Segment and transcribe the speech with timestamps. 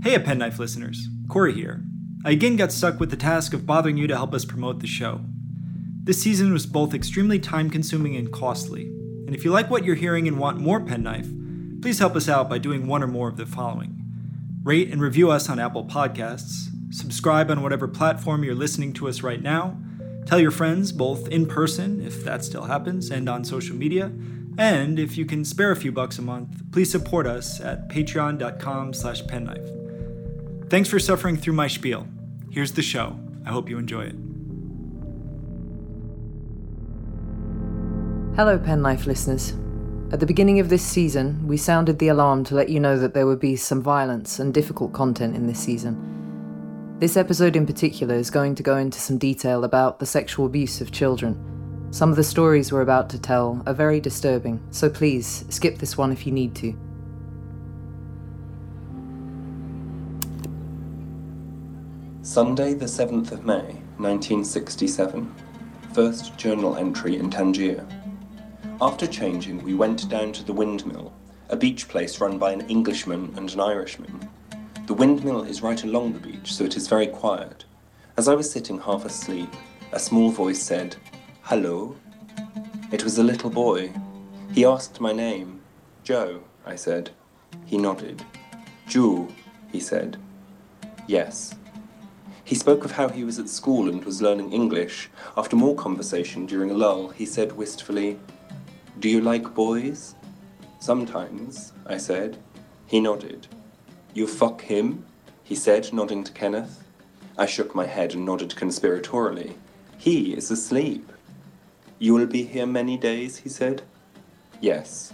[0.00, 1.82] Hey, a Penknife listeners, Corey here.
[2.24, 4.86] I again got stuck with the task of bothering you to help us promote the
[4.86, 5.22] show.
[6.04, 8.86] This season was both extremely time consuming and costly,
[9.26, 11.28] and if you like what you're hearing and want more Penknife,
[11.82, 14.04] please help us out by doing one or more of the following
[14.62, 19.22] rate and review us on Apple Podcasts, subscribe on whatever platform you're listening to us
[19.22, 19.76] right now,
[20.26, 24.12] tell your friends both in person, if that still happens, and on social media,
[24.58, 28.92] and if you can spare a few bucks a month, please support us at patreon.com
[28.92, 29.77] slash penknife.
[30.70, 32.06] Thanks for suffering through my spiel.
[32.50, 33.18] Here's the show.
[33.46, 34.14] I hope you enjoy it.
[38.36, 39.54] Hello, Penknife listeners.
[40.12, 43.14] At the beginning of this season, we sounded the alarm to let you know that
[43.14, 46.96] there would be some violence and difficult content in this season.
[46.98, 50.82] This episode in particular is going to go into some detail about the sexual abuse
[50.82, 51.88] of children.
[51.90, 55.96] Some of the stories we're about to tell are very disturbing, so please skip this
[55.96, 56.76] one if you need to.
[62.28, 65.34] Sunday, the 7th of May, 1967.
[65.94, 67.86] First journal entry in Tangier.
[68.82, 71.14] After changing, we went down to the windmill,
[71.48, 74.28] a beach place run by an Englishman and an Irishman.
[74.86, 77.64] The windmill is right along the beach, so it is very quiet.
[78.18, 79.50] As I was sitting half asleep,
[79.92, 80.96] a small voice said,
[81.44, 81.96] Hello?
[82.92, 83.90] It was a little boy.
[84.52, 85.62] He asked my name.
[86.04, 87.08] Joe, I said.
[87.64, 88.22] He nodded.
[88.86, 89.28] Jew,
[89.72, 90.18] he said.
[91.06, 91.54] Yes.
[92.48, 95.10] He spoke of how he was at school and was learning English.
[95.36, 98.18] After more conversation during a lull, he said wistfully,
[99.00, 100.14] Do you like boys?
[100.80, 102.38] Sometimes, I said.
[102.86, 103.48] He nodded.
[104.14, 105.04] You fuck him?
[105.44, 106.84] He said, nodding to Kenneth.
[107.36, 109.52] I shook my head and nodded conspiratorially.
[109.98, 111.12] He is asleep.
[111.98, 113.82] You will be here many days, he said.
[114.62, 115.12] Yes.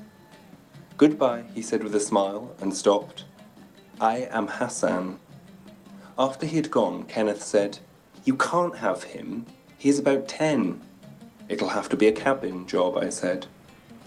[0.97, 3.25] Goodbye, he said with a smile, and stopped.
[4.01, 5.19] I am Hassan.
[6.17, 7.79] After he had gone, Kenneth said,
[8.25, 9.47] You can't have him.
[9.77, 10.81] He's about ten.
[11.49, 13.47] It'll have to be a cabin job, I said.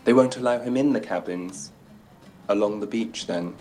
[0.06, 1.72] They won't allow him in the cabins.
[2.48, 3.56] Along the beach, then.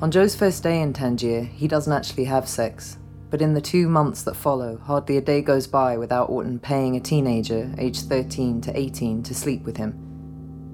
[0.00, 2.96] On Joe's first day in Tangier, he doesn't actually have sex,
[3.28, 6.96] but in the two months that follow, hardly a day goes by without Orton paying
[6.96, 10.09] a teenager, aged 13 to 18, to sleep with him.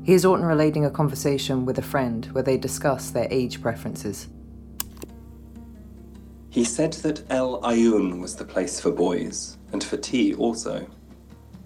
[0.06, 4.28] Here's Orton relating a conversation with a friend where they discuss their age preferences.
[6.48, 10.86] He said that El Ayun was the place for boys, and for tea also.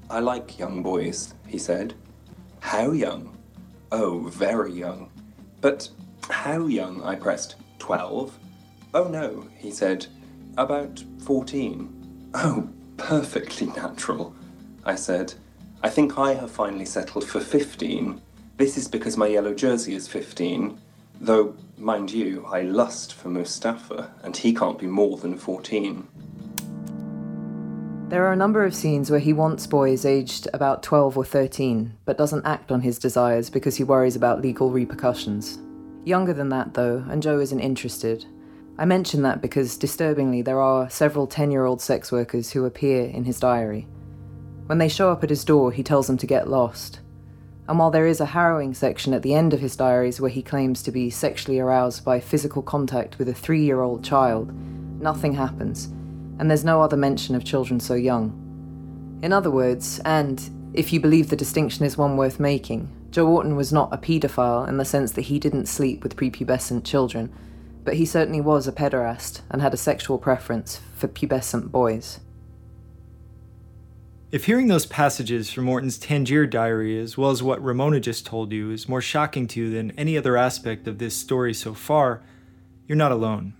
[0.08, 1.92] I like young boys, he said.
[2.60, 3.36] How young?
[3.92, 5.10] Oh, very young.
[5.60, 5.90] But
[6.30, 7.02] how young?
[7.02, 7.56] I pressed.
[7.78, 8.38] Twelve?
[8.94, 10.06] Oh no, he said.
[10.56, 12.30] About fourteen.
[12.32, 14.34] Oh, perfectly natural,
[14.82, 15.34] I said.
[15.82, 18.22] I think I have finally settled for fifteen.
[18.60, 20.78] This is because my yellow jersey is fifteen.
[21.18, 26.06] Though, mind you, I lust for Mustafa, and he can't be more than fourteen.
[28.10, 31.94] There are a number of scenes where he wants boys aged about 12 or 13,
[32.04, 35.58] but doesn't act on his desires because he worries about legal repercussions.
[36.04, 38.26] Younger than that, though, and Joe isn't interested.
[38.76, 43.06] I mention that because, disturbingly, there are several 10 year old sex workers who appear
[43.06, 43.88] in his diary.
[44.66, 47.00] When they show up at his door, he tells them to get lost.
[47.70, 50.42] And while there is a harrowing section at the end of his diaries where he
[50.42, 54.52] claims to be sexually aroused by physical contact with a three year old child,
[55.00, 55.84] nothing happens,
[56.40, 58.32] and there's no other mention of children so young.
[59.22, 63.54] In other words, and if you believe the distinction is one worth making, Joe Orton
[63.54, 67.32] was not a paedophile in the sense that he didn't sleep with prepubescent children,
[67.84, 72.18] but he certainly was a pederast and had a sexual preference for pubescent boys.
[74.32, 78.52] If hearing those passages from Orton's Tangier diary, as well as what Ramona just told
[78.52, 82.22] you, is more shocking to you than any other aspect of this story so far,
[82.86, 83.54] you're not alone.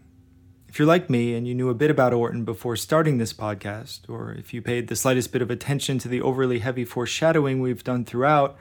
[0.69, 4.09] If you're like me and you knew a bit about Orton before starting this podcast,
[4.09, 7.83] or if you paid the slightest bit of attention to the overly heavy foreshadowing we've
[7.83, 8.57] done throughout,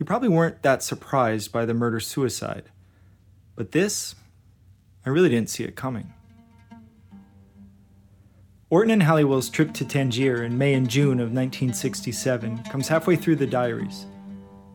[0.00, 2.64] you probably weren't that surprised by the murder suicide.
[3.54, 4.16] But this,
[5.06, 6.12] I really didn't see it coming.
[8.68, 13.36] Orton and Halliwell's trip to Tangier in May and June of 1967 comes halfway through
[13.36, 14.06] the diaries.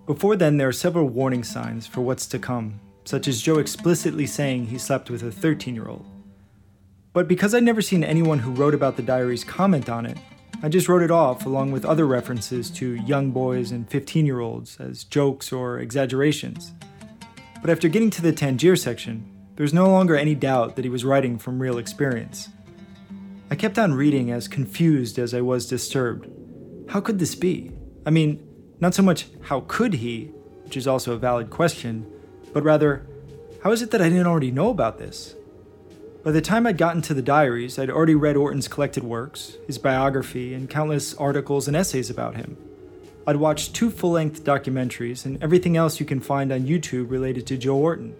[0.05, 4.25] Before then, there are several warning signs for what's to come, such as Joe explicitly
[4.25, 6.05] saying he slept with a 13 year old.
[7.11, 10.17] But because I'd never seen anyone who wrote about the diaries comment on it,
[10.63, 14.39] I just wrote it off along with other references to young boys and 15 year
[14.39, 16.71] olds as jokes or exaggerations.
[17.59, 21.03] But after getting to the Tangier section, there's no longer any doubt that he was
[21.03, 22.47] writing from real experience.
[23.51, 26.30] I kept on reading as confused as I was disturbed.
[26.88, 27.74] How could this be?
[28.06, 28.48] I mean,
[28.80, 30.31] Not so much how could he,
[30.63, 32.09] which is also a valid question,
[32.53, 33.06] but rather,
[33.62, 35.36] how is it that I didn't already know about this?
[36.24, 39.77] By the time I'd gotten to the diaries, I'd already read Orton's collected works, his
[39.77, 42.57] biography, and countless articles and essays about him.
[43.27, 47.45] I'd watched two full length documentaries and everything else you can find on YouTube related
[47.48, 48.15] to Joe Orton.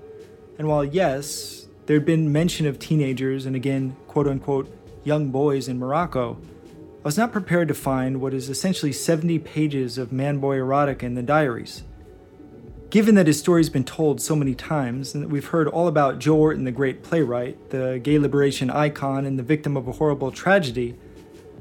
[0.60, 4.70] And while, yes, there'd been mention of teenagers and again, quote unquote,
[5.04, 6.38] young boys in Morocco,
[7.02, 11.04] I was not prepared to find what is essentially 70 pages of man boy erotica
[11.04, 11.84] in the diaries.
[12.92, 16.20] Given that his story's been told so many times, and that we've heard all about
[16.20, 20.30] Joe Orton, the great playwright, the gay liberation icon, and the victim of a horrible
[20.30, 20.96] tragedy,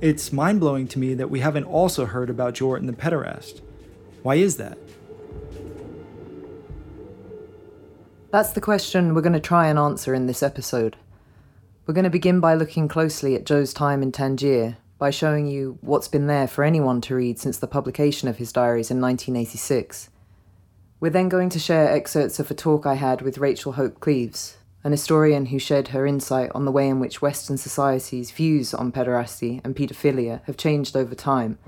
[0.01, 3.61] it's mind blowing to me that we haven't also heard about Joe Orton, the pederast.
[4.23, 4.77] Why is that?
[8.31, 10.97] That's the question we're going to try and answer in this episode.
[11.87, 15.79] We're going to begin by looking closely at Joe's time in Tangier, by showing you
[15.81, 20.11] what's been there for anyone to read since the publication of his diaries in 1986.
[21.00, 24.59] We're then going to share excerpts of a talk I had with Rachel Hope Cleves,
[24.85, 28.93] an historian who shared her insight on the way in which Western society's views on
[28.93, 31.59] pederasty and paedophilia have changed over time.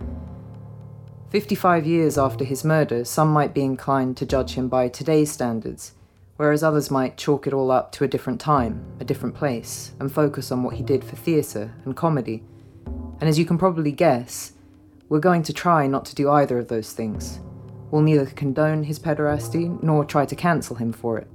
[1.31, 5.95] 55 years after his murder, some might be inclined to judge him by today's standards,
[6.43, 10.13] whereas others might chalk it all up to a different time, a different place, and
[10.13, 12.43] focus on what he did for theatre and comedy
[13.23, 14.53] and as you can probably guess,
[15.09, 17.39] we're going to try not to do either of those things.
[17.93, 21.29] We'll neither condone his pederasty nor try to cancel him for it.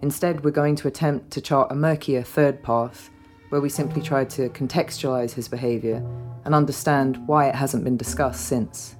[0.00, 3.10] Instead, we're going to attempt to chart a murkier third path
[3.50, 5.96] where we simply try to contextualize his behavior
[6.46, 8.96] and understand why it hasn't been discussed since.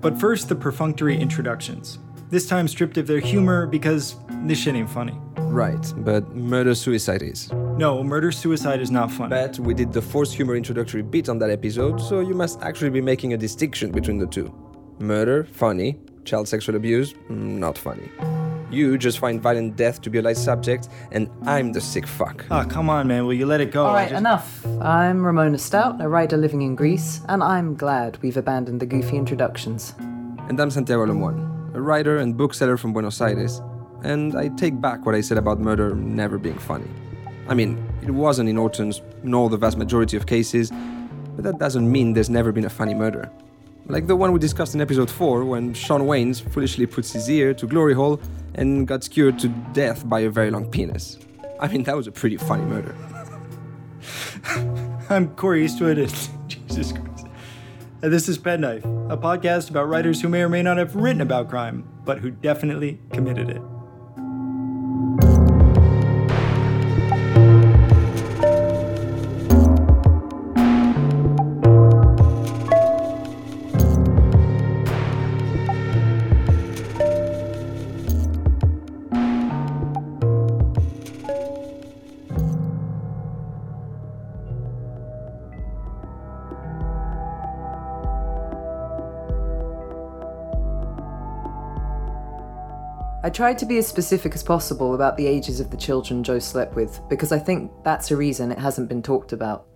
[0.00, 2.00] But first, the perfunctory introductions.
[2.32, 5.12] This time stripped of their humor because this shit ain't funny.
[5.36, 7.52] Right, but murder suicide is.
[7.52, 9.28] No, murder suicide is not funny.
[9.28, 12.88] But we did the forced humor introductory bit on that episode, so you must actually
[12.88, 14.50] be making a distinction between the two.
[14.98, 16.00] Murder, funny.
[16.24, 18.08] Child sexual abuse, mm, not funny.
[18.70, 22.46] You just find violent death to be a light subject, and I'm the sick fuck.
[22.50, 23.26] Ah, come on, man.
[23.26, 23.84] Will you let it go?
[23.84, 24.18] All right, just...
[24.18, 24.66] enough.
[24.80, 29.18] I'm Ramona Stout, a writer living in Greece, and I'm glad we've abandoned the goofy
[29.18, 29.94] introductions.
[30.48, 33.60] And I'm Santiago Lemoine, a writer and bookseller from Buenos Aires,
[34.02, 36.88] and I take back what I said about murder never being funny.
[37.48, 40.70] I mean, it wasn't in Orton's nor the vast majority of cases,
[41.34, 43.30] but that doesn't mean there's never been a funny murder.
[43.86, 47.52] Like the one we discussed in episode 4 when Sean Waynes foolishly puts his ear
[47.54, 48.20] to glory hole
[48.54, 51.18] and got skewered to death by a very long penis.
[51.58, 52.94] I mean, that was a pretty funny murder.
[55.10, 57.11] I'm Corey Eastwood, and Jesus Christ.
[58.02, 61.20] And this is Penknife, a podcast about writers who may or may not have written
[61.20, 63.62] about crime, but who definitely committed it.
[93.24, 96.40] I tried to be as specific as possible about the ages of the children Joe
[96.40, 99.68] slept with because I think that's a reason it hasn't been talked about.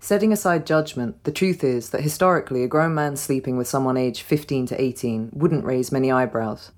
[0.00, 4.22] Setting aside judgment, the truth is that historically a grown man sleeping with someone aged
[4.22, 6.72] 15 to 18 wouldn't raise many eyebrows.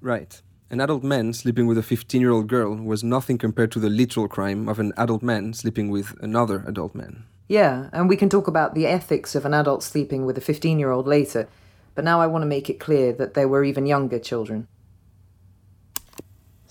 [0.00, 0.40] Right.
[0.70, 3.90] An adult man sleeping with a 15 year old girl was nothing compared to the
[3.90, 7.24] literal crime of an adult man sleeping with another adult man.
[7.46, 10.78] Yeah, and we can talk about the ethics of an adult sleeping with a 15
[10.78, 11.46] year old later,
[11.94, 14.66] but now I want to make it clear that there were even younger children.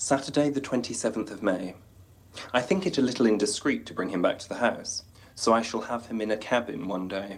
[0.04, 1.76] Saturday, the 27th of May.
[2.56, 5.04] I think it a little indiscreet to bring him back to the house,
[5.36, 7.38] so I shall have him in a cabin one day.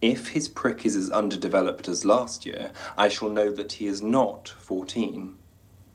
[0.00, 4.00] If his prick is as underdeveloped as last year, I shall know that he is
[4.00, 5.36] not 14.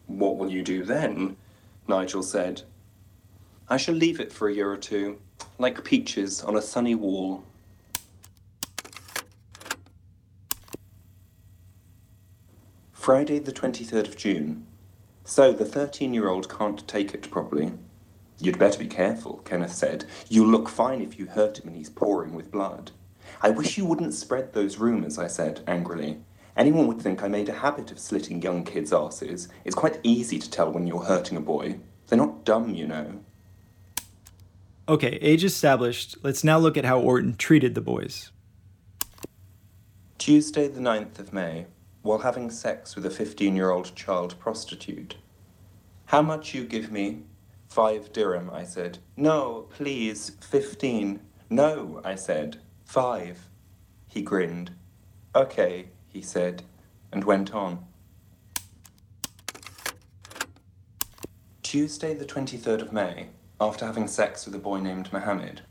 [0.06, 1.36] What will you do then?
[1.88, 2.62] Nigel said.
[3.68, 5.20] I shall leave it for a year or two,
[5.58, 7.44] like peaches on a sunny wall.
[12.94, 14.68] Friday, the 23rd of June.
[15.28, 17.74] So the 13 year old can't take it properly.
[18.40, 20.06] You'd better be careful, Kenneth said.
[20.30, 22.92] You'll look fine if you hurt him and he's pouring with blood.
[23.42, 26.20] I wish you wouldn't spread those rumours, I said angrily.
[26.56, 29.50] Anyone would think I made a habit of slitting young kids' asses.
[29.66, 31.80] It's quite easy to tell when you're hurting a boy.
[32.08, 33.20] They're not dumb, you know.
[34.88, 36.16] Okay, age established.
[36.24, 38.32] Let's now look at how Orton treated the boys.
[40.18, 41.66] Tuesday, the 9th of May
[42.08, 45.18] while having sex with a 15 year old child prostitute.
[46.06, 47.24] How much you give me?
[47.68, 49.00] Five dirham, I said.
[49.18, 51.20] No, please, fifteen.
[51.50, 52.62] No, I said.
[52.86, 53.50] Five.
[54.08, 54.72] He grinned.
[55.36, 56.64] Okay, he said,
[57.12, 57.86] and went on.
[61.62, 63.28] Tuesday, the 23rd of May,
[63.60, 65.62] after having sex with a boy named Mohammed.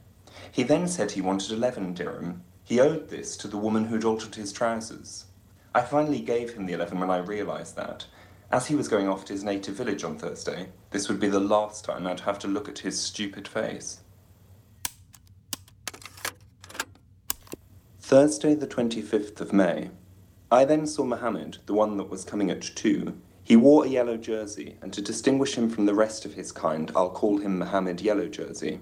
[0.53, 2.43] He then said he wanted 11 dirham.
[2.63, 5.26] He owed this to the woman who'd altered his trousers.
[5.77, 8.07] I finally gave him the 11 when I realised that.
[8.51, 11.39] As he was going off to his native village on Thursday, this would be the
[11.39, 14.01] last time I'd have to look at his stupid face.
[18.01, 19.91] Thursday, the 25th of May.
[20.51, 23.15] I then saw Mohammed, the one that was coming at 2.
[23.45, 26.91] He wore a yellow jersey, and to distinguish him from the rest of his kind,
[26.97, 28.81] I'll call him Mohammed Yellow Jersey.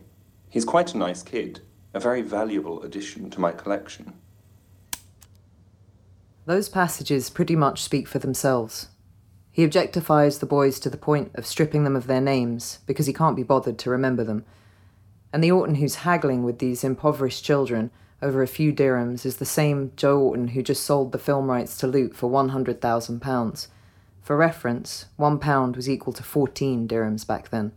[0.49, 1.59] He's quite a nice kid,
[1.93, 4.13] a very valuable addition to my collection.
[6.47, 8.89] Those passages pretty much speak for themselves.
[9.51, 13.13] He objectifies the boys to the point of stripping them of their names because he
[13.13, 14.45] can't be bothered to remember them.
[15.33, 19.45] And the Orton who's haggling with these impoverished children over a few dirhams is the
[19.45, 23.69] same Joe Orton who just sold the film rights to Loot for £100,000.
[24.21, 27.73] For reference, one pound was equal to 14 dirhams back then.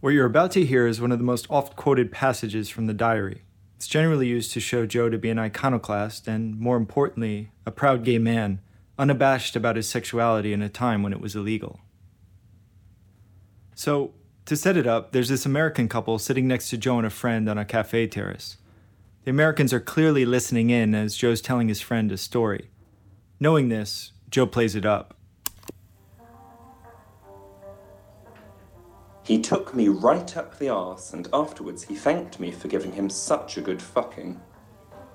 [0.00, 2.94] What you're about to hear is one of the most oft quoted passages from the
[2.94, 3.42] diary.
[3.82, 8.04] It's generally used to show Joe to be an iconoclast and, more importantly, a proud
[8.04, 8.60] gay man,
[8.96, 11.80] unabashed about his sexuality in a time when it was illegal.
[13.74, 17.10] So, to set it up, there's this American couple sitting next to Joe and a
[17.10, 18.56] friend on a cafe terrace.
[19.24, 22.70] The Americans are clearly listening in as Joe's telling his friend a story.
[23.40, 25.16] Knowing this, Joe plays it up.
[29.24, 33.08] He took me right up the arse, and afterwards he thanked me for giving him
[33.08, 34.40] such a good fucking.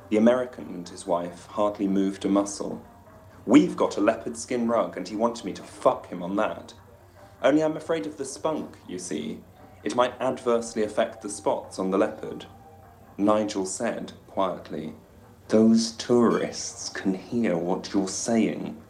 [0.10, 2.82] The American and his wife hardly moved a muscle.
[3.46, 6.74] We've got a leopard skin rug, and he wanted me to fuck him on that.
[7.44, 9.42] Only I'm afraid of the spunk, you see.
[9.84, 12.46] It might adversely affect the spots on the leopard.
[13.18, 14.94] Nigel said, quietly,
[15.50, 18.82] Those tourists can hear what you're saying.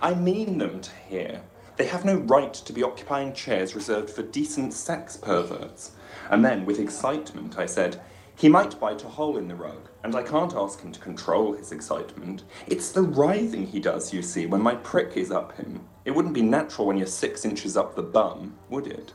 [0.00, 1.42] I mean them to hear.
[1.82, 5.90] They have no right to be occupying chairs reserved for decent sex perverts.
[6.30, 8.00] And then, with excitement, I said,
[8.36, 11.54] he might bite a hole in the rug, and I can't ask him to control
[11.54, 12.44] his excitement.
[12.68, 15.80] It's the writhing he does, you see, when my prick is up him.
[16.04, 19.12] It wouldn't be natural when you're six inches up the bum, would it?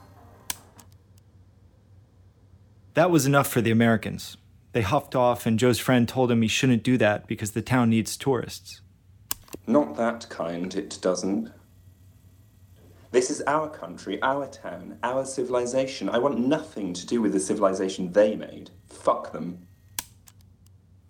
[2.96, 4.36] That was enough for the Americans.
[4.74, 7.92] They huffed off, and Joe's friend told him he shouldn't do that because the town
[7.92, 8.82] needs tourists.
[9.66, 11.54] Not that kind, it doesn't.
[13.12, 16.10] This is our country, our town, our civilization.
[16.10, 18.72] I want nothing to do with the civilization they made.
[18.88, 19.68] Fuck them.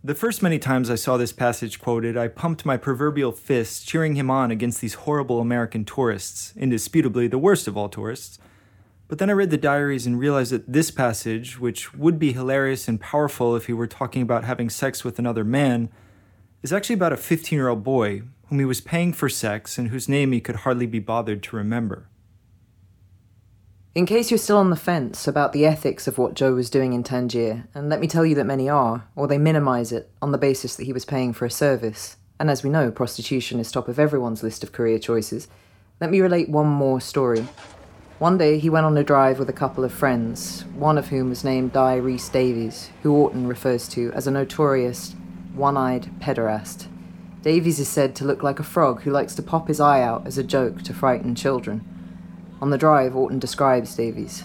[0.03, 4.15] The first many times I saw this passage quoted, I pumped my proverbial fist, cheering
[4.15, 8.37] him on against these horrible American tourists, indisputably the worst of all tourists.
[9.07, 12.87] But then I read the diaries and realized that this passage, which would be hilarious
[12.87, 15.89] and powerful if he were talking about having sex with another man,
[16.61, 19.89] is actually about a 15 year old boy whom he was paying for sex and
[19.89, 22.07] whose name he could hardly be bothered to remember.
[23.93, 26.93] In case you're still on the fence about the ethics of what Joe was doing
[26.93, 30.31] in Tangier, and let me tell you that many are, or they minimize it on
[30.31, 33.71] the basis that he was paying for a service, and as we know, prostitution is
[33.71, 35.47] top of everyone's list of career choices,
[35.99, 37.47] let me relate one more story.
[38.19, 41.29] One day he went on a drive with a couple of friends, one of whom
[41.29, 45.15] was named Di Reese Davies, who Orton refers to as a notorious,
[45.55, 46.87] one eyed pederast.
[47.41, 50.25] Davies is said to look like a frog who likes to pop his eye out
[50.25, 51.85] as a joke to frighten children.
[52.61, 54.43] On the drive, Orton describes Davies.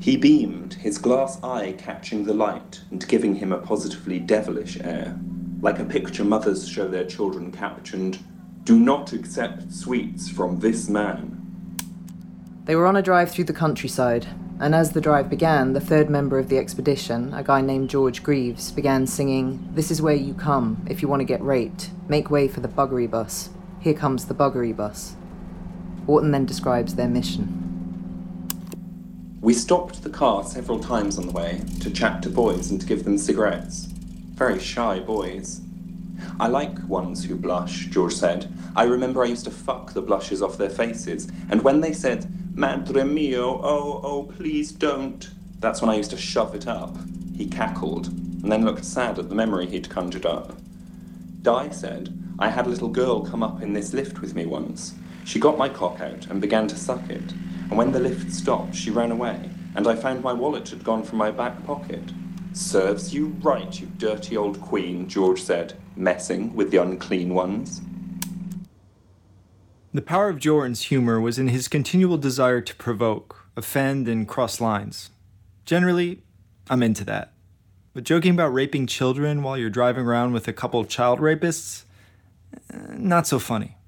[0.00, 5.18] He beamed, his glass eye catching the light and giving him a positively devilish air,
[5.60, 8.18] like a picture mothers show their children captioned,
[8.64, 11.42] Do not accept sweets from this man.
[12.64, 14.26] They were on a drive through the countryside,
[14.58, 18.22] and as the drive began, the third member of the expedition, a guy named George
[18.22, 21.90] Greaves, began singing, This is where you come if you want to get raped.
[22.08, 23.50] Make way for the buggery bus.
[23.80, 25.14] Here comes the buggery bus.
[26.06, 27.62] Orton then describes their mission.
[29.42, 32.86] We stopped the car several times on the way to chat to boys and to
[32.86, 33.84] give them cigarettes.
[34.34, 35.60] Very shy boys.
[36.40, 38.50] I like ones who blush, George said.
[38.74, 42.26] I remember I used to fuck the blushes off their faces, and when they said,
[42.58, 45.28] Madre mio, oh, oh, please don't,
[45.60, 46.96] that's when I used to shove it up.
[47.36, 50.54] He cackled, and then looked sad at the memory he'd conjured up.
[51.42, 54.94] Di said, I had a little girl come up in this lift with me once.
[55.26, 57.30] She got my cock out and began to suck it,
[57.68, 61.02] and when the lift stopped, she ran away, and I found my wallet had gone
[61.02, 62.10] from my back pocket.
[62.54, 67.82] Serves you right, you dirty old queen, George said, messing with the unclean ones.
[69.96, 74.60] The power of Orton's humor was in his continual desire to provoke, offend, and cross
[74.60, 75.08] lines.
[75.64, 76.20] Generally,
[76.68, 77.32] I'm into that.
[77.94, 81.84] But joking about raping children while you're driving around with a couple of child rapists?
[82.70, 83.78] Eh, not so funny.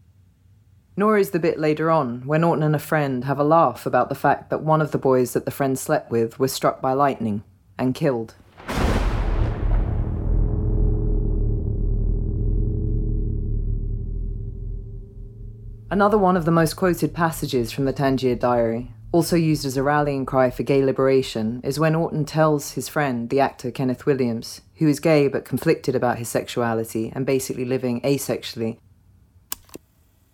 [0.97, 4.09] Nor is the bit later on, where Orton and a friend have a laugh about
[4.09, 6.95] the fact that one of the boys that the friend slept with was struck by
[6.95, 7.43] lightning
[7.79, 8.35] and killed.
[15.91, 19.83] Another one of the most quoted passages from the Tangier Diary, also used as a
[19.83, 24.61] rallying cry for gay liberation, is when Orton tells his friend, the actor Kenneth Williams,
[24.75, 28.77] who is gay but conflicted about his sexuality and basically living asexually.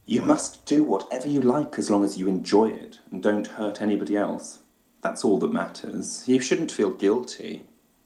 [0.07, 3.81] You must do whatever you like as long as you enjoy it and don't hurt
[3.81, 4.59] anybody else.
[5.03, 6.25] That's all that matters.
[6.27, 7.63] You shouldn't feel guilty.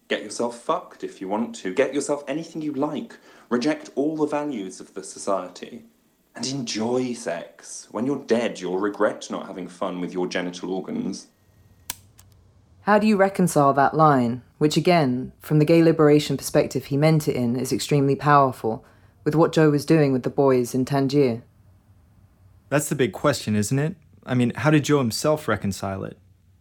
[0.08, 1.72] Get yourself fucked if you want to.
[1.72, 3.16] Get yourself anything you like.
[3.48, 5.86] Reject all the values of the society
[6.38, 7.88] and enjoy sex.
[7.90, 11.26] When you're dead, you'll regret not having fun with your genital organs.
[12.83, 17.28] How do you reconcile that line, which again, from the gay liberation perspective he meant
[17.28, 18.85] it in, is extremely powerful,
[19.25, 21.42] with what Joe was doing with the boys in Tangier?
[22.71, 23.97] That's the big question, isn't it?
[24.25, 26.18] I mean, how did Joe himself reconcile it?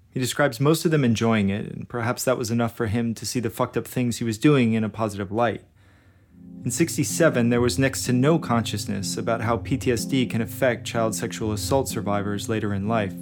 [0.10, 3.26] He describes most of them enjoying it, and perhaps that was enough for him to
[3.26, 5.64] see the fucked up things he was doing in a positive light.
[6.64, 11.54] In 67, there was next to no consciousness about how PTSD can affect child sexual
[11.54, 13.14] assault survivors later in life.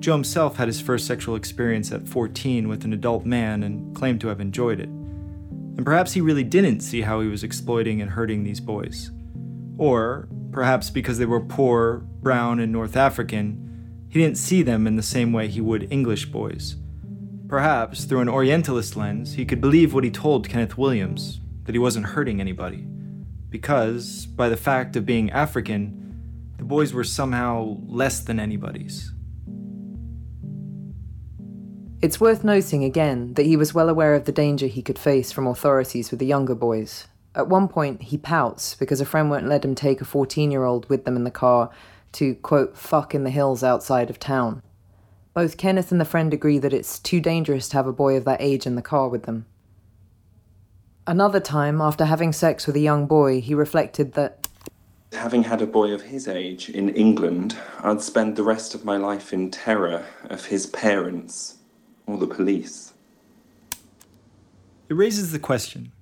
[0.00, 4.20] Joe himself had his first sexual experience at 14 with an adult man and claimed
[4.22, 4.88] to have enjoyed it.
[4.88, 9.10] And perhaps he really didn't see how he was exploiting and hurting these boys.
[9.78, 14.96] Or, perhaps because they were poor, brown, and North African, he didn't see them in
[14.96, 16.76] the same way he would English boys.
[17.48, 21.40] Perhaps, through an Orientalist lens, he could believe what he told Kenneth Williams
[21.70, 22.84] that he wasn't hurting anybody.
[23.48, 29.12] Because, by the fact of being African, the boys were somehow less than anybody's.
[32.02, 35.30] It's worth noting again that he was well aware of the danger he could face
[35.30, 37.06] from authorities with the younger boys.
[37.36, 40.64] At one point, he pouts because a friend won't let him take a 14 year
[40.64, 41.70] old with them in the car
[42.14, 44.60] to, quote, fuck in the hills outside of town.
[45.34, 48.24] Both Kenneth and the friend agree that it's too dangerous to have a boy of
[48.24, 49.46] that age in the car with them.
[51.06, 54.46] Another time, after having sex with a young boy, he reflected that.
[55.12, 58.96] Having had a boy of his age in England, I'd spend the rest of my
[58.96, 61.56] life in terror of his parents
[62.06, 62.92] or the police.
[64.88, 65.92] It raises the question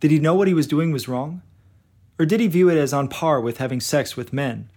[0.00, 1.42] did he know what he was doing was wrong?
[2.18, 4.68] Or did he view it as on par with having sex with men?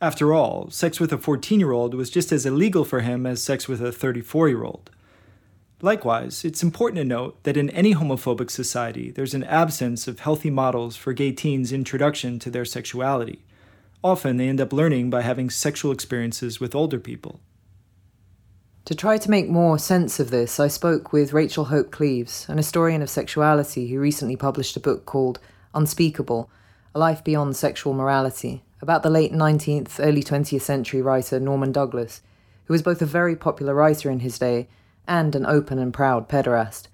[0.00, 3.42] After all, sex with a 14 year old was just as illegal for him as
[3.42, 4.90] sex with a 34 year old.
[5.84, 10.48] Likewise, it's important to note that in any homophobic society, there's an absence of healthy
[10.48, 13.44] models for gay teens' introduction to their sexuality.
[14.02, 17.38] Often, they end up learning by having sexual experiences with older people.
[18.86, 22.56] To try to make more sense of this, I spoke with Rachel Hope Cleves, an
[22.56, 25.38] historian of sexuality who recently published a book called
[25.74, 26.48] Unspeakable
[26.94, 32.22] A Life Beyond Sexual Morality, about the late 19th, early 20th century writer Norman Douglas,
[32.64, 34.66] who was both a very popular writer in his day
[35.06, 36.88] and an open and proud pederast.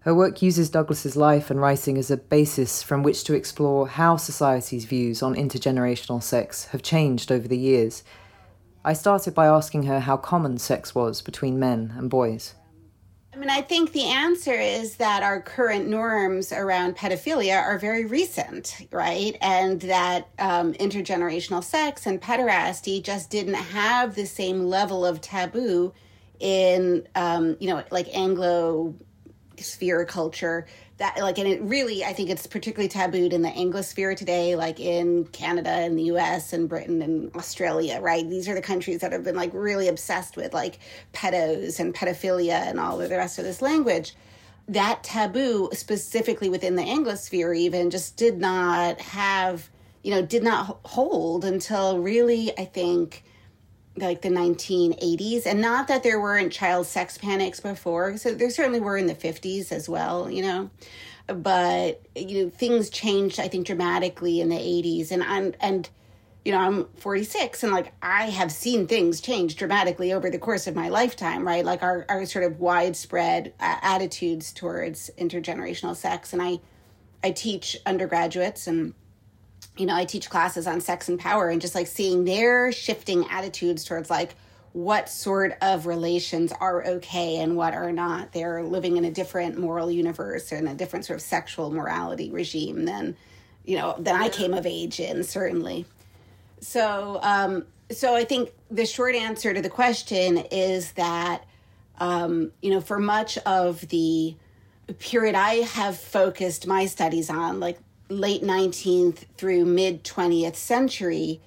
[0.00, 4.16] Her work uses Douglas's life and writing as a basis from which to explore how
[4.16, 8.02] society's views on intergenerational sex have changed over the years.
[8.82, 12.54] I started by asking her how common sex was between men and boys.
[13.32, 18.04] I mean, I think the answer is that our current norms around pedophilia are very
[18.04, 19.36] recent, right?
[19.40, 25.92] And that um, intergenerational sex and pederasty just didn't have the same level of taboo
[26.40, 28.94] in um, you know like Anglo
[29.58, 34.16] sphere culture that like and it really i think it's particularly tabooed in the anglosphere
[34.16, 38.28] today like in canada and the us and britain and australia right?
[38.28, 40.78] These are the countries that have been like really obsessed with like
[41.12, 44.14] pedos and pedophilia and all of the rest of this language.
[44.68, 49.68] That taboo specifically within the anglosphere even just did not have
[50.02, 53.22] you know did not hold until really i think
[54.00, 58.80] like the 1980s and not that there weren't child sex panics before so there certainly
[58.80, 60.70] were in the 50s as well you know?
[61.26, 65.88] But you know things changed i think dramatically in the 80s and i'm and
[66.44, 70.66] you know i'm 46 and like i have seen things change dramatically over the course
[70.66, 71.64] of my lifetime right?
[71.64, 76.32] Like our, our sort of widespread uh, attitudes towards intergenerational sex.
[76.32, 76.58] And i
[77.22, 78.94] i teach undergraduates and
[79.80, 83.26] you know, I teach classes on sex and power and just like seeing their shifting
[83.30, 84.34] attitudes towards like
[84.74, 88.32] what sort of relations are okay and what are not.
[88.32, 92.84] They're living in a different moral universe and a different sort of sexual morality regime
[92.84, 93.16] than,
[93.64, 95.86] you know, than I came of age in, certainly.
[96.60, 101.46] So, um, so I think the short answer to the question is that,
[101.98, 104.36] um, you know, for much of the
[104.98, 107.78] period I have focused my studies on, like
[108.10, 111.40] late 19th through mid 20th century,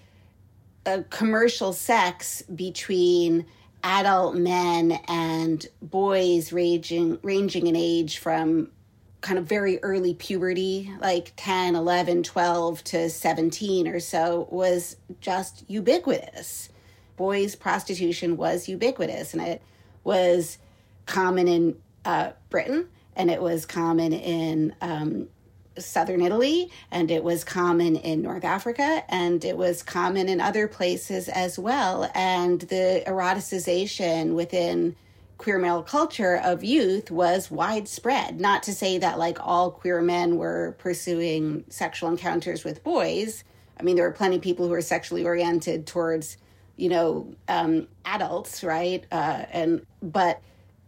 [1.10, 3.46] commercial sex between
[3.84, 8.72] adult men and boys ranging ranging in age from
[9.20, 15.66] kind of very early puberty like 10 11 12 to 17 or so was just
[15.70, 16.70] ubiquitous.
[17.18, 19.62] Boys prostitution was ubiquitous and it
[20.04, 20.58] was
[21.06, 25.28] common in uh, britain and it was common in um,
[25.78, 30.68] southern Italy, and it was common in North Africa, and it was common in other
[30.68, 32.10] places as well.
[32.14, 34.96] And the eroticization within
[35.38, 38.40] queer male culture of youth was widespread.
[38.40, 43.44] Not to say that like all queer men were pursuing sexual encounters with boys.
[43.78, 46.38] I mean, there were plenty of people who were sexually oriented towards,
[46.78, 49.04] you know, um, adults, right?
[49.12, 50.42] Uh, and but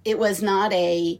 [0.05, 1.19] it was not a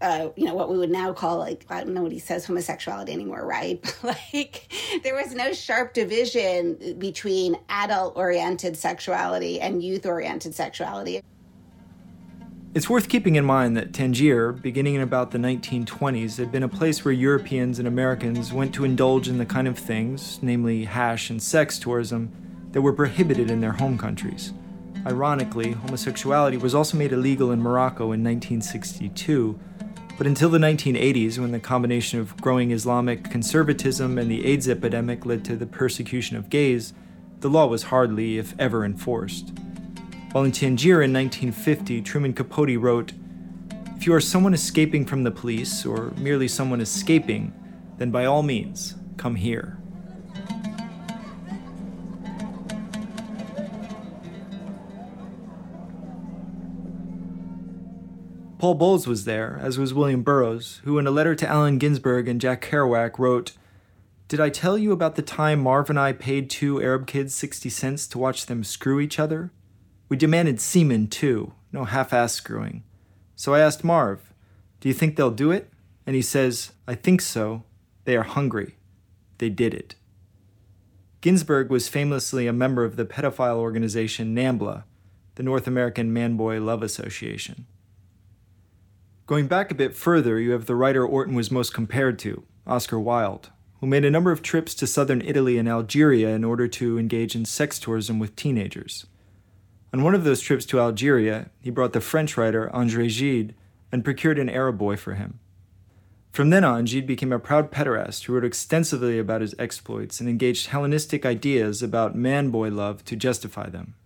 [0.00, 2.44] uh, you know what we would now call like I don't know what he says
[2.44, 3.82] homosexuality anymore, right?
[4.02, 11.22] like there was no sharp division between adult oriented sexuality and youth oriented sexuality.
[12.74, 16.68] It's worth keeping in mind that Tangier, beginning in about the 1920s, had been a
[16.68, 21.30] place where Europeans and Americans went to indulge in the kind of things, namely hash
[21.30, 22.30] and sex tourism,
[22.72, 24.52] that were prohibited in their home countries.
[25.06, 29.58] Ironically, homosexuality was also made illegal in Morocco in 1962
[30.16, 35.26] but until the 1980s, when the combination of growing Islamic conservatism and the AIDS epidemic
[35.26, 36.94] led to the persecution of gays,
[37.40, 39.52] the law was hardly, if ever, enforced.
[40.32, 43.12] While in Tangier in 1950, Truman Capote wrote,
[43.96, 47.52] If you are someone escaping from the police, or merely someone escaping,
[47.98, 49.78] then by all means, come here.
[58.58, 62.26] Paul Bowles was there, as was William Burroughs, who, in a letter to Allen Ginsberg
[62.26, 63.52] and Jack Kerouac, wrote,
[64.28, 67.68] Did I tell you about the time Marv and I paid two Arab kids 60
[67.68, 69.52] cents to watch them screw each other?
[70.08, 72.82] We demanded semen, too, no half ass screwing.
[73.34, 74.32] So I asked Marv,
[74.80, 75.70] Do you think they'll do it?
[76.06, 77.64] And he says, I think so.
[78.04, 78.76] They are hungry.
[79.36, 79.96] They did it.
[81.20, 84.84] Ginsberg was famously a member of the pedophile organization NAMBLA,
[85.34, 87.66] the North American Man Boy Love Association.
[89.26, 93.00] Going back a bit further, you have the writer Orton was most compared to, Oscar
[93.00, 96.96] Wilde, who made a number of trips to southern Italy and Algeria in order to
[96.96, 99.04] engage in sex tourism with teenagers.
[99.92, 103.56] On one of those trips to Algeria, he brought the French writer André Gide
[103.90, 105.40] and procured an Arab boy for him.
[106.30, 110.28] From then on, Gide became a proud pederast who wrote extensively about his exploits and
[110.28, 113.96] engaged Hellenistic ideas about man boy love to justify them.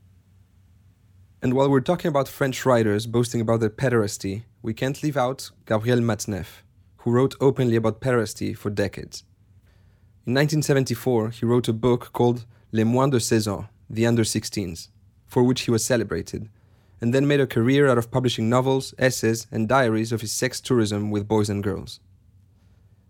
[1.42, 5.51] And while we're talking about French writers boasting about their pederasty, we can't leave out
[5.66, 6.62] Gabriel Matzneff,
[6.99, 9.25] who wrote openly about pederasty for decades.
[10.27, 14.88] In 1974, he wrote a book called Les Moins de 16 ans, The Under 16s,
[15.27, 16.51] for which he was celebrated,
[17.01, 20.61] and then made a career out of publishing novels, essays, and diaries of his sex
[20.61, 22.01] tourism with boys and girls.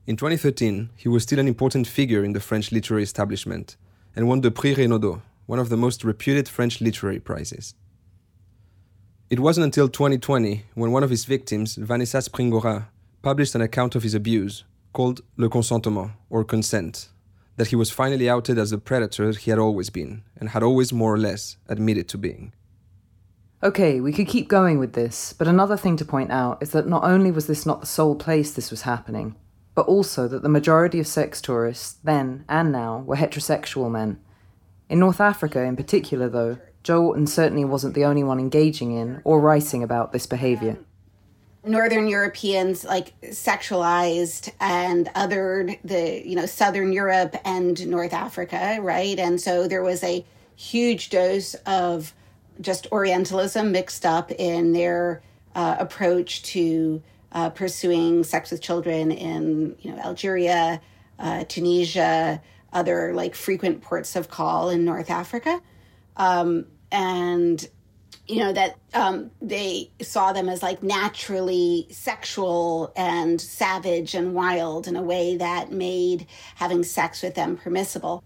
[0.06, 3.76] In 2013, he was still an important figure in the French literary establishment
[4.14, 7.74] and won the Prix Renaudot, one of the most reputed French literary prizes.
[9.30, 12.88] It wasn't until 2020 when one of his victims, Vanessa Springora,
[13.22, 17.10] published an account of his abuse called Le Consentement, or Consent,
[17.56, 20.92] that he was finally outed as the predator he had always been, and had always
[20.92, 22.52] more or less admitted to being.
[23.62, 26.88] Okay, we could keep going with this, but another thing to point out is that
[26.88, 29.36] not only was this not the sole place this was happening,
[29.76, 34.18] but also that the majority of sex tourists, then and now, were heterosexual men.
[34.88, 39.20] In North Africa, in particular, though, Joe Orton certainly wasn't the only one engaging in
[39.24, 40.78] or writing about this behavior.
[41.62, 49.18] Northern Europeans like sexualized and othered the, you know, Southern Europe and North Africa, right?
[49.18, 50.24] And so there was a
[50.56, 52.14] huge dose of
[52.62, 55.22] just Orientalism mixed up in their
[55.54, 60.80] uh, approach to uh, pursuing sex with children in, you know, Algeria,
[61.18, 62.40] uh, Tunisia,
[62.72, 65.60] other like frequent ports of call in North Africa
[66.16, 67.68] um, and
[68.26, 74.86] you know that um, they saw them as like naturally sexual and savage and wild
[74.86, 78.22] in a way that made having sex with them permissible.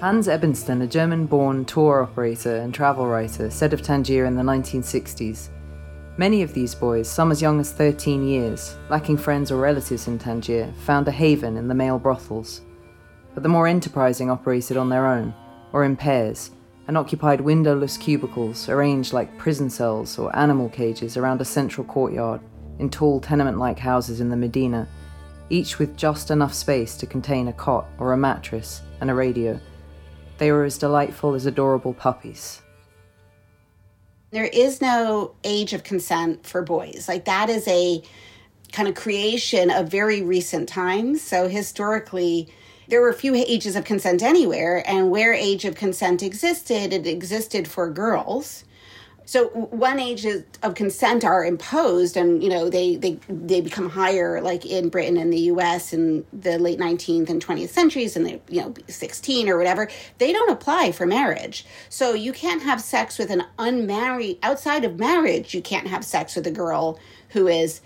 [0.00, 4.42] Hanns Ebensten, a German born tour operator and travel writer, said of Tangier in the
[4.42, 5.50] 1960s
[6.20, 10.18] Many of these boys, some as young as 13 years, lacking friends or relatives in
[10.18, 12.60] Tangier, found a haven in the male brothels.
[13.32, 15.32] But the more enterprising operated on their own,
[15.72, 16.50] or in pairs,
[16.88, 22.42] and occupied windowless cubicles arranged like prison cells or animal cages around a central courtyard
[22.78, 24.86] in tall tenement like houses in the Medina,
[25.48, 29.58] each with just enough space to contain a cot or a mattress and a radio.
[30.36, 32.60] They were as delightful as adorable puppies.
[34.32, 37.06] There is no age of consent for boys.
[37.08, 38.02] Like, that is a
[38.72, 41.20] kind of creation of very recent times.
[41.20, 42.48] So, historically,
[42.86, 47.66] there were few ages of consent anywhere, and where age of consent existed, it existed
[47.66, 48.64] for girls.
[49.30, 54.40] So one age of consent are imposed, and you know they they they become higher,
[54.40, 55.92] like in Britain and the U.S.
[55.92, 59.88] in the late 19th and 20th centuries, and they you know 16 or whatever.
[60.18, 64.98] They don't apply for marriage, so you can't have sex with an unmarried outside of
[64.98, 65.54] marriage.
[65.54, 67.82] You can't have sex with a girl who is,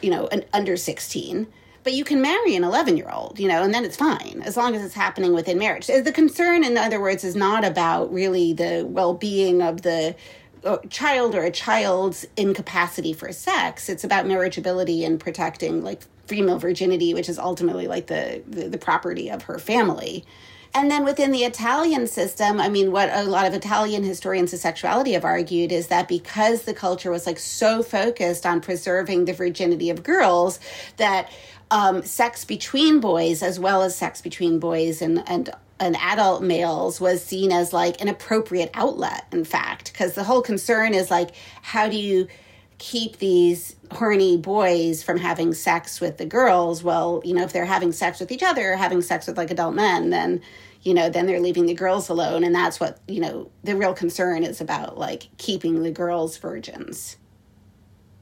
[0.00, 1.46] you know, an under 16
[1.84, 4.58] but you can marry an 11 year old, you know, and then it's fine as
[4.58, 5.86] long as it's happening within marriage.
[5.86, 10.14] The concern, in other words, is not about really the well being of the
[10.88, 13.88] child or a child's incapacity for sex.
[13.88, 18.78] It's about marriageability and protecting like female virginity, which is ultimately like the, the, the
[18.78, 20.24] property of her family.
[20.74, 24.60] And then within the Italian system, I mean, what a lot of Italian historians of
[24.60, 29.32] sexuality have argued is that because the culture was like so focused on preserving the
[29.32, 30.60] virginity of girls,
[30.98, 31.32] that
[31.70, 35.50] um, sex between boys as well as sex between boys and and
[35.80, 40.42] and adult males was seen as like an appropriate outlet in fact because the whole
[40.42, 41.30] concern is like
[41.62, 42.26] how do you
[42.78, 47.64] keep these horny boys from having sex with the girls well you know if they're
[47.64, 50.40] having sex with each other having sex with like adult men then
[50.82, 53.94] you know then they're leaving the girls alone and that's what you know the real
[53.94, 57.16] concern is about like keeping the girls virgins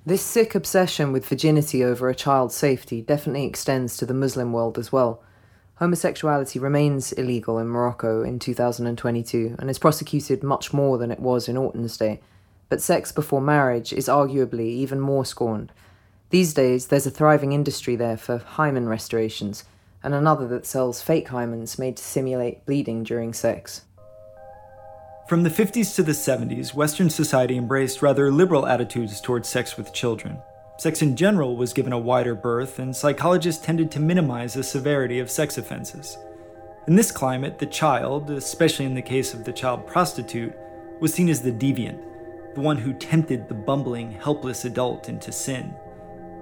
[0.07, 4.79] this sick obsession with virginity over a child's safety definitely extends to the Muslim world
[4.79, 5.21] as well.
[5.79, 11.49] Homosexuality remains illegal in Morocco in 2022 and is prosecuted much more than it was
[11.49, 12.21] in Orton's day,
[12.71, 15.71] but sex before marriage is arguably even more scorned.
[16.31, 19.65] These days, there's a thriving industry there for hymen restorations,
[20.03, 23.83] and another that sells fake hymens made to simulate bleeding during sex.
[25.29, 29.93] From the 50s to the 70s, Western society embraced rather liberal attitudes towards sex with
[29.93, 30.39] children.
[30.79, 35.19] Sex in general was given a wider berth, and psychologists tended to minimize the severity
[35.19, 36.19] of sex offenses.
[36.87, 40.55] In this climate, the child, especially in the case of the child prostitute,
[41.01, 41.99] was seen as the deviant,
[42.55, 45.75] the one who tempted the bumbling, helpless adult into sin.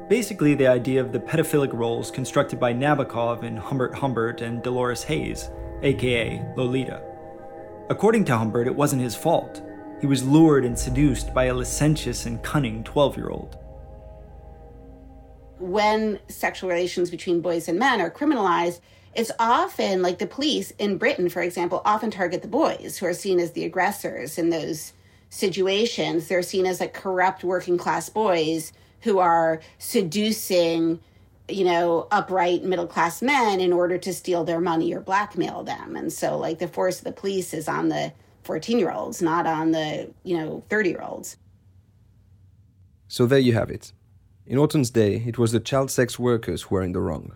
[0.09, 5.05] Basically, the idea of the pedophilic roles constructed by Nabokov in Humbert Humbert and Dolores
[5.05, 5.49] Haze,
[5.83, 7.03] aka Lolita.
[7.89, 9.63] According to Humbert, it wasn't his fault.
[10.01, 13.59] He was lured and seduced by a licentious and cunning 12 year old.
[15.65, 18.81] When sexual relations between boys and men are criminalized,
[19.15, 23.15] it's often like the police in Britain, for example, often target the boys who are
[23.15, 24.93] seen as the aggressors in those
[25.31, 26.29] situations.
[26.29, 31.01] They're seen as like corrupt working class boys who are seducing
[31.49, 35.97] you know, upright middle class men in order to steal their money or blackmail them.
[35.97, 38.13] And so, like, the force of the police is on the
[38.45, 41.37] 14 year olds, not on the, you know, 30 year olds.
[43.09, 43.93] So, there you have it.
[44.47, 47.35] In Orton's day, it was the child sex workers who were in the wrong.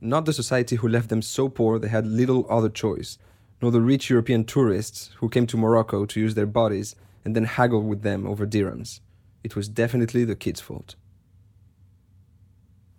[0.00, 3.18] Not the society who left them so poor they had little other choice,
[3.60, 7.44] nor the rich European tourists who came to Morocco to use their bodies and then
[7.44, 9.00] haggle with them over dirhams.
[9.44, 10.94] It was definitely the kids' fault.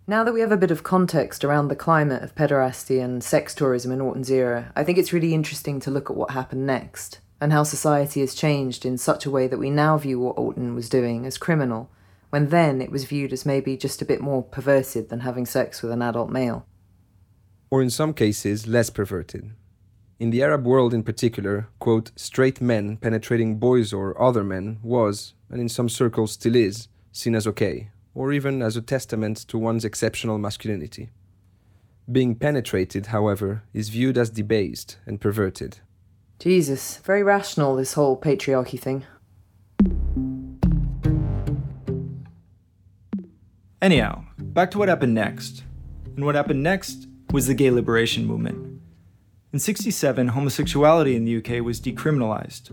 [0.06, 3.56] Now that we have a bit of context around the climate of pederasty and sex
[3.56, 7.18] tourism in Orton's era, I think it's really interesting to look at what happened next,
[7.40, 10.76] and how society has changed in such a way that we now view what Orton
[10.76, 11.90] was doing as criminal,
[12.30, 15.82] when then it was viewed as maybe just a bit more perverted than having sex
[15.82, 16.66] with an adult male.
[17.70, 19.52] Or in some cases, less perverted.
[20.18, 25.34] In the Arab world in particular, quote, straight men penetrating boys or other men was,
[25.48, 29.56] and in some circles still is, seen as okay, or even as a testament to
[29.56, 31.10] one's exceptional masculinity.
[32.10, 35.78] Being penetrated, however, is viewed as debased and perverted.
[36.38, 39.04] Jesus, very rational, this whole patriarchy thing.
[43.80, 45.62] Anyhow, back to what happened next.
[46.16, 48.80] And what happened next was the gay liberation movement.
[49.52, 52.72] In 67, homosexuality in the UK was decriminalized.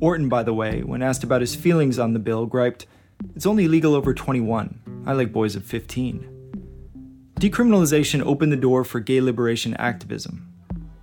[0.00, 2.86] Orton, by the way, when asked about his feelings on the bill, griped,
[3.34, 5.04] It's only legal over 21.
[5.06, 6.28] I like boys of 15.
[7.40, 10.52] Decriminalization opened the door for gay liberation activism.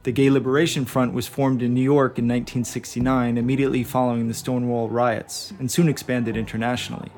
[0.03, 4.89] The Gay Liberation Front was formed in New York in 1969, immediately following the Stonewall
[4.89, 7.11] riots, and soon expanded internationally.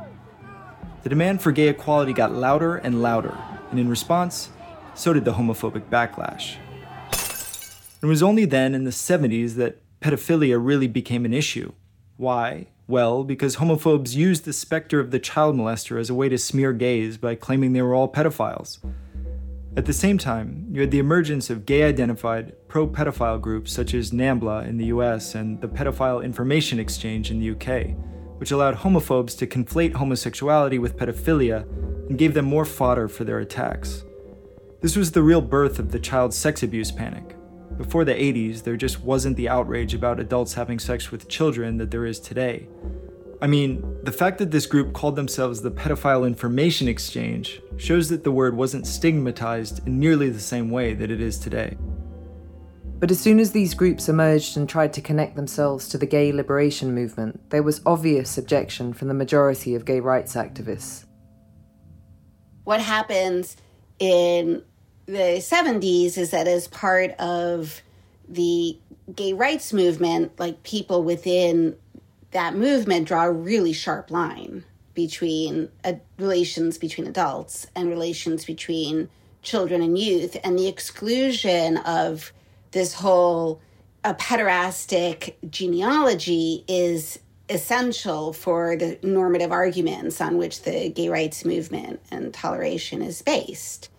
[1.04, 3.38] The demand for gay equality got louder and louder,
[3.72, 4.50] and in response,
[4.94, 6.58] so did the homophobic backlash.
[8.02, 11.72] It was only then in the 70s that pedophilia really became an issue.
[12.18, 12.68] Why?
[12.88, 16.74] Well, because homophobes used the specter of the child molester as a way to smear
[16.74, 18.80] gays by claiming they were all pedophiles.
[19.78, 23.94] At the same time, you had the emergence of gay identified pro pedophile groups such
[23.94, 27.96] as NAMBLA in the US and the Pedophile Information Exchange in the UK,
[28.42, 31.62] which allowed homophobes to conflate homosexuality with pedophilia
[32.10, 34.04] and gave them more fodder for their attacks.
[34.82, 37.36] This was the real birth of the child sex abuse panic.
[37.78, 41.92] Before the 80s, there just wasn't the outrage about adults having sex with children that
[41.92, 42.68] there is today.
[43.44, 48.24] I mean, the fact that this group called themselves the Pedophile Information Exchange shows that
[48.24, 51.78] the word wasn't stigmatized in nearly the same way that it is today.
[53.02, 56.32] But as soon as these groups emerged and tried to connect themselves to the gay
[56.32, 61.06] liberation movement, there was obvious objection from the majority of gay rights activists.
[62.64, 63.58] What happens
[63.98, 64.62] in
[65.08, 67.82] the 70s is that as part of
[68.30, 68.78] the
[69.16, 71.76] gay rights movement, like people within
[72.30, 79.10] that movement draw a really sharp line between uh, relations between adults and relations between
[79.42, 82.32] children and youth, and the exclusion of
[82.72, 83.62] this whole
[84.04, 92.00] a pederastic genealogy is essential for the normative arguments on which the gay rights movement
[92.10, 93.90] and toleration is based.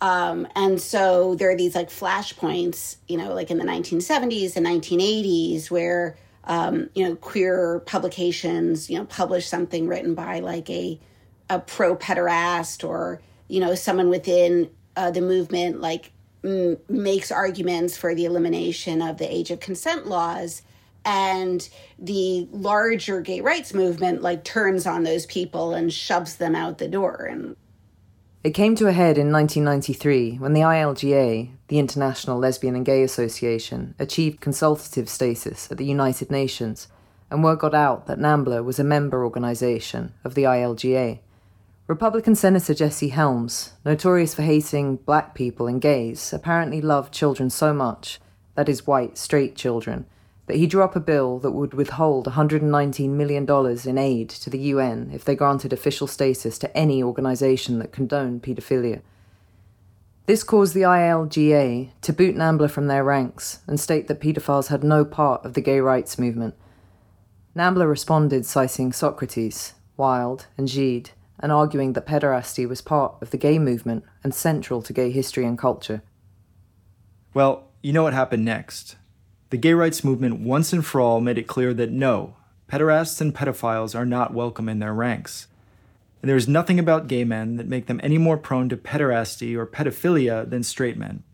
[0.00, 4.66] Um, and so there are these like flashpoints, you know, like in the 1970s and
[4.66, 11.00] 1980s, where um, you know queer publications, you know, publish something written by like a
[11.48, 16.12] a pro pederast or you know someone within uh, the movement like
[16.44, 20.62] m- makes arguments for the elimination of the age of consent laws
[21.04, 26.78] and the larger gay rights movement like turns on those people and shoves them out
[26.78, 27.56] the door and
[28.44, 33.04] it came to a head in 1993 when the ILGA, the International Lesbian and Gay
[33.04, 36.88] Association, achieved consultative status at the United Nations,
[37.30, 41.20] and word got out that NAMBLA was a member organisation of the ILGA.
[41.88, 47.74] Republican Senator Jesse Helms, notorious for hating black people and gays, apparently loved children so
[47.74, 48.20] much,
[48.54, 50.06] that is, white, straight children,
[50.46, 53.44] that he drew up a bill that would withhold $119 million
[53.84, 58.44] in aid to the UN if they granted official status to any organisation that condoned
[58.44, 59.02] paedophilia.
[60.26, 64.84] This caused the ILGA to boot NAMBLA from their ranks and state that paedophiles had
[64.84, 66.54] no part of the gay rights movement.
[67.56, 71.10] NAMBLA responded citing Socrates, Wilde, and Gide,
[71.42, 75.44] and arguing that pederasty was part of the gay movement and central to gay history
[75.44, 76.02] and culture.
[77.34, 78.96] Well, you know what happened next.
[79.50, 82.36] The gay rights movement once and for all made it clear that no,
[82.68, 85.48] pederasts and pedophiles are not welcome in their ranks.
[86.22, 89.56] And there is nothing about gay men that make them any more prone to pederasty
[89.56, 91.24] or pedophilia than straight men.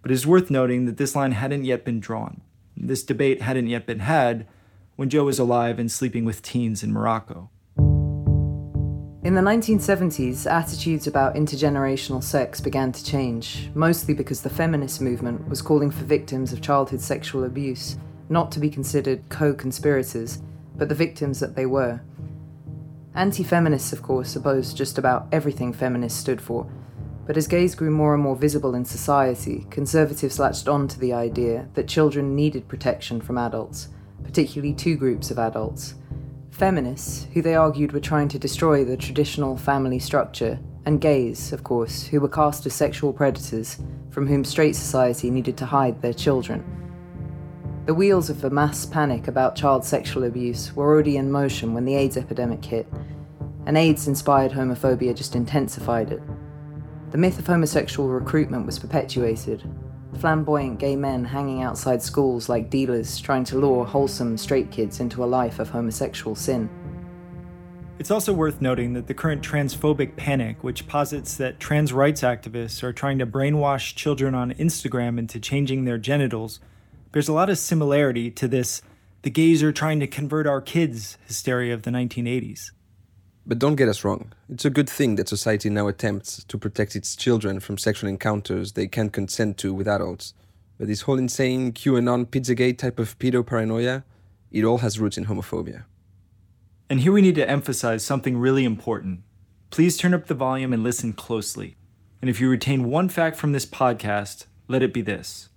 [0.00, 2.40] But it is worth noting that this line hadn't yet been drawn.
[2.76, 4.46] This debate hadn't yet been had
[4.96, 7.50] when Joe was alive and sleeping with teens in Morocco.
[9.24, 15.48] In the 1970s, attitudes about intergenerational sex began to change, mostly because the feminist movement
[15.48, 17.96] was calling for victims of childhood sexual abuse
[18.28, 20.42] not to be considered co conspirators,
[20.76, 22.02] but the victims that they were.
[23.14, 26.70] Anti feminists, of course, opposed just about everything feminists stood for,
[27.26, 31.14] but as gays grew more and more visible in society, conservatives latched on to the
[31.14, 33.88] idea that children needed protection from adults,
[34.22, 35.94] particularly two groups of adults
[36.54, 41.64] feminists, who they argued were trying to destroy the traditional family structure, and gays, of
[41.64, 43.78] course, who were cast as sexual predators
[44.10, 46.64] from whom straight society needed to hide their children.
[47.86, 51.84] The wheels of the mass panic about child sexual abuse were already in motion when
[51.84, 52.86] the AIDS epidemic hit,
[53.66, 56.22] and AIDS inspired homophobia just intensified it.
[57.10, 59.68] The myth of homosexual recruitment was perpetuated,
[60.14, 65.22] flamboyant gay men hanging outside schools like dealers trying to lure wholesome straight kids into
[65.22, 66.68] a life of homosexual sin.
[67.98, 72.82] It's also worth noting that the current transphobic panic, which posits that trans rights activists
[72.82, 76.58] are trying to brainwash children on Instagram into changing their genitals,
[77.12, 78.82] bears a lot of similarity to this
[79.22, 82.72] the gays are trying to convert our kids hysteria of the 1980s.
[83.46, 84.32] But don't get us wrong.
[84.48, 88.72] It's a good thing that society now attempts to protect its children from sexual encounters
[88.72, 90.32] they can't consent to with adults.
[90.78, 94.04] But this whole insane QAnon Pizzagate type of pedo paranoia,
[94.50, 95.84] it all has roots in homophobia.
[96.88, 99.22] And here we need to emphasize something really important.
[99.70, 101.76] Please turn up the volume and listen closely.
[102.20, 105.50] And if you retain one fact from this podcast, let it be this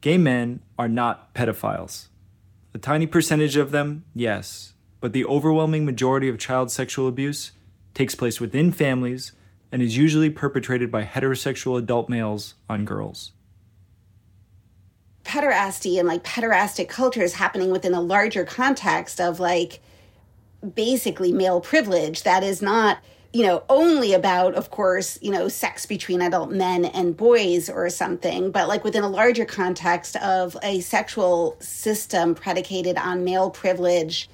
[0.00, 2.08] gay men are not pedophiles.
[2.72, 7.52] A tiny percentage of them, yes, but the overwhelming majority of child sexual abuse
[7.94, 9.32] takes place within families
[9.72, 13.32] and is usually perpetrated by heterosexual adult males on girls.
[15.24, 19.80] pederasty and like pederastic culture is happening within a larger context of like
[20.74, 22.98] basically male privilege that is not
[23.32, 27.88] you know only about of course you know sex between adult men and boys or
[27.88, 34.28] something but like within a larger context of a sexual system predicated on male privilege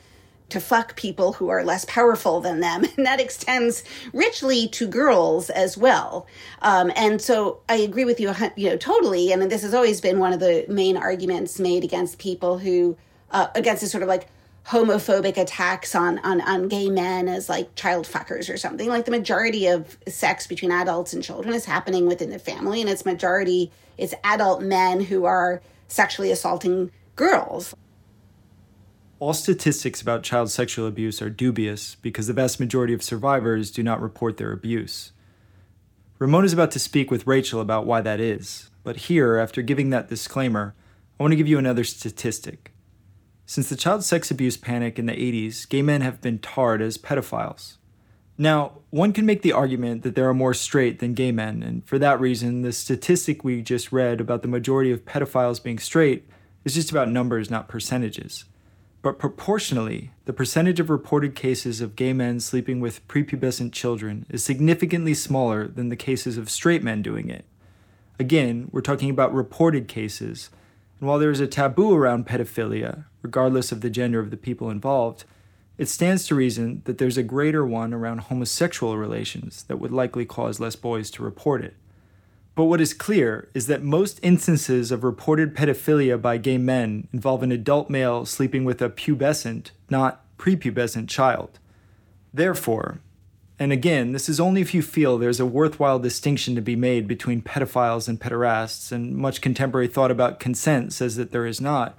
[0.49, 2.84] to fuck people who are less powerful than them.
[2.97, 6.26] And that extends richly to girls as well.
[6.62, 9.32] Um, and so I agree with you, you know, totally.
[9.32, 12.97] And this has always been one of the main arguments made against people who,
[13.32, 14.28] uh, against this sort of like
[14.68, 18.88] homophobic attacks on, on, on gay men as like child fuckers or something.
[18.88, 22.80] Like the majority of sex between adults and children is happening within the family.
[22.80, 27.74] And it's majority, it's adult men who are sexually assaulting girls.
[29.18, 33.82] All statistics about child sexual abuse are dubious because the vast majority of survivors do
[33.82, 35.12] not report their abuse.
[36.18, 39.88] Ramon is about to speak with Rachel about why that is, but here, after giving
[39.88, 40.74] that disclaimer,
[41.18, 42.74] I want to give you another statistic.
[43.46, 46.98] Since the child sex abuse panic in the 80s, gay men have been tarred as
[46.98, 47.78] pedophiles.
[48.36, 51.82] Now, one can make the argument that there are more straight than gay men, and
[51.86, 56.28] for that reason, the statistic we just read about the majority of pedophiles being straight
[56.66, 58.44] is just about numbers, not percentages
[59.07, 64.42] but proportionally, the percentage of reported cases of gay men sleeping with prepubescent children is
[64.42, 67.44] significantly smaller than the cases of straight men doing it.
[68.18, 70.50] Again, we're talking about reported cases,
[70.98, 74.70] and while there is a taboo around pedophilia, regardless of the gender of the people
[74.70, 75.22] involved,
[75.78, 80.26] it stands to reason that there's a greater one around homosexual relations that would likely
[80.26, 81.76] cause less boys to report it.
[82.57, 87.42] But what is clear is that most instances of reported pedophilia by gay men involve
[87.42, 91.59] an adult male sleeping with a pubescent, not prepubescent child.
[92.32, 93.00] Therefore,
[93.59, 97.07] and again, this is only if you feel there's a worthwhile distinction to be made
[97.07, 101.98] between pedophiles and pederasts, and much contemporary thought about consent says that there is not,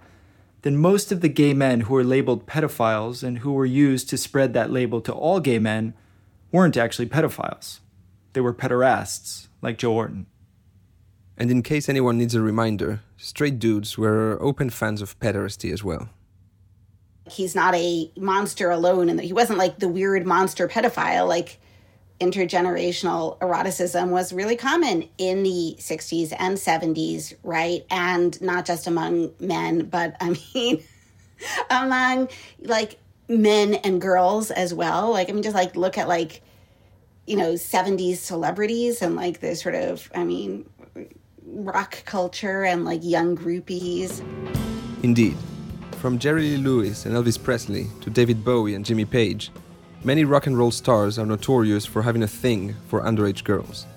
[0.63, 4.17] then most of the gay men who are labeled pedophiles and who were used to
[4.17, 5.93] spread that label to all gay men
[6.51, 7.79] weren't actually pedophiles.
[8.33, 10.25] They were pederasts, like Joe Orton.
[11.37, 15.83] And in case anyone needs a reminder, straight dudes were open fans of pederasty as
[15.83, 16.09] well.
[17.29, 21.27] He's not a monster alone, and he wasn't like the weird monster pedophile.
[21.27, 21.59] Like
[22.19, 27.85] intergenerational eroticism was really common in the 60s and 70s, right?
[27.91, 30.83] And not just among men, but I mean,
[31.69, 32.29] among
[32.61, 35.11] like men and girls as well.
[35.11, 36.41] Like, I mean, just like look at like,
[37.27, 40.67] you know, 70s celebrities and like the sort of, I mean,
[41.47, 44.21] rock culture and like young groupies.
[45.03, 45.37] Indeed.
[45.93, 49.51] From Jerry Lee Lewis and Elvis Presley to David Bowie and Jimmy Page,
[50.03, 53.87] many rock and roll stars are notorious for having a thing for underage girls.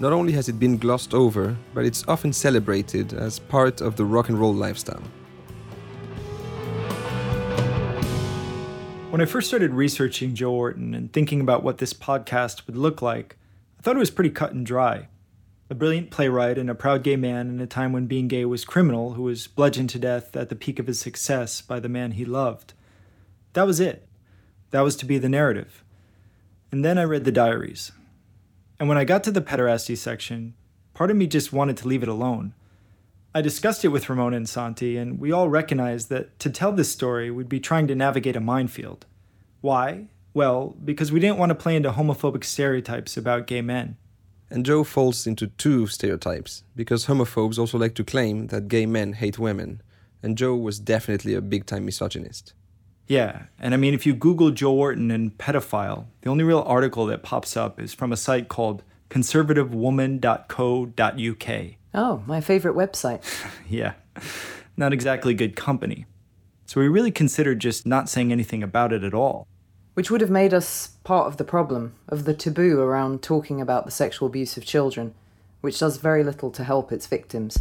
[0.00, 4.04] Not only has it been glossed over, but it's often celebrated as part of the
[4.04, 5.02] rock and roll lifestyle.
[9.10, 13.00] When I first started researching Joe Orton and thinking about what this podcast would look
[13.00, 13.36] like,
[13.78, 15.08] I thought it was pretty cut and dry
[15.70, 18.64] a brilliant playwright and a proud gay man in a time when being gay was
[18.64, 22.12] criminal, who was bludgeoned to death at the peak of his success by the man
[22.12, 22.74] he loved.
[23.54, 24.06] That was it.
[24.70, 25.82] That was to be the narrative.
[26.70, 27.92] And then I read the diaries.
[28.78, 30.54] And when I got to the pederasty section,
[30.92, 32.52] part of me just wanted to leave it alone.
[33.34, 36.92] I discussed it with Ramona and Santi, and we all recognized that to tell this
[36.92, 39.06] story, we'd be trying to navigate a minefield.
[39.60, 40.08] Why?
[40.34, 43.96] Well, because we didn't want to play into homophobic stereotypes about gay men.
[44.50, 49.14] And Joe falls into two stereotypes, because homophobes also like to claim that gay men
[49.14, 49.82] hate women,
[50.22, 52.52] and Joe was definitely a big time misogynist.
[53.06, 57.04] Yeah, and I mean, if you Google Joe Orton and pedophile, the only real article
[57.06, 61.66] that pops up is from a site called conservativewoman.co.uk.
[61.96, 63.22] Oh, my favorite website.
[63.68, 63.92] yeah,
[64.76, 66.06] not exactly good company.
[66.66, 69.46] So we really considered just not saying anything about it at all
[69.94, 73.84] which would have made us part of the problem, of the taboo around talking about
[73.84, 75.14] the sexual abuse of children,
[75.60, 77.58] which does very little to help its victims.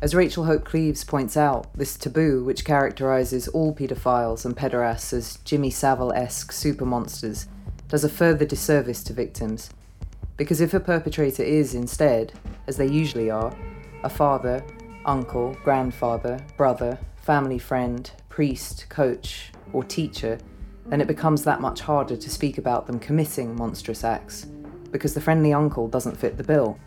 [0.00, 5.38] As Rachel Hope Cleves points out, this taboo, which characterises all paedophiles and pederasts as
[5.44, 7.48] Jimmy Savile esque super monsters,
[7.88, 9.70] does a further disservice to victims.
[10.36, 12.32] Because if a perpetrator is, instead,
[12.68, 13.52] as they usually are,
[14.04, 14.62] a father,
[15.04, 20.38] uncle, grandfather, brother, family friend, priest, coach, or teacher,
[20.88, 24.46] then it becomes that much harder to speak about them committing monstrous acts,
[24.90, 26.78] because the friendly uncle doesn't fit the bill.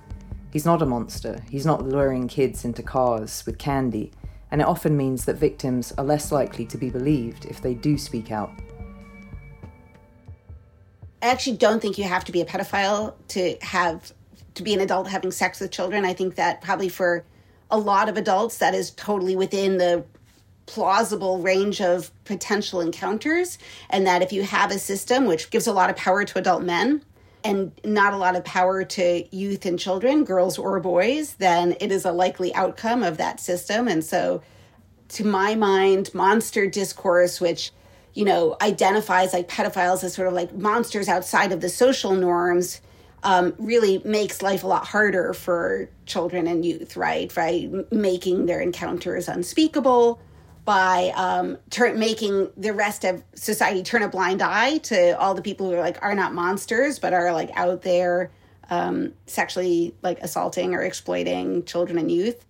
[0.52, 4.12] He's not a monster, he's not luring kids into cars with candy,
[4.50, 7.98] and it often means that victims are less likely to be believed if they do
[7.98, 8.52] speak out.
[11.22, 14.12] I actually don't think you have to be a pedophile to have
[14.56, 16.04] to be an adult having sex with children.
[16.04, 17.24] I think that probably for
[17.70, 20.04] a lot of adults, that is totally within the
[20.72, 23.58] plausible range of potential encounters.
[23.90, 26.64] And that if you have a system which gives a lot of power to adult
[26.64, 27.04] men,
[27.44, 31.92] and not a lot of power to youth and children, girls or boys, then it
[31.92, 33.88] is a likely outcome of that system.
[33.88, 34.44] And so,
[35.10, 37.72] to my mind, monster discourse, which
[38.14, 42.80] you know identifies like pedophiles as sort of like monsters outside of the social norms,
[43.24, 46.96] um, really makes life a lot harder for children and youth.
[46.96, 50.22] Right, right, making their encounters unspeakable
[50.64, 55.42] by um, turn, making the rest of society turn a blind eye to all the
[55.42, 58.32] people who are like are not monsters but are like out there
[58.70, 62.46] um, sexually like assaulting or exploiting children and youth.